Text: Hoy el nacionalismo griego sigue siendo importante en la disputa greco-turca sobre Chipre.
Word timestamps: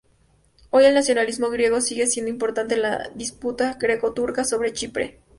Hoy 0.71 0.85
el 0.85 0.95
nacionalismo 0.95 1.51
griego 1.51 1.79
sigue 1.79 2.07
siendo 2.07 2.31
importante 2.31 2.73
en 2.73 2.81
la 2.81 3.09
disputa 3.13 3.77
greco-turca 3.79 4.43
sobre 4.43 4.73
Chipre. 4.73 5.19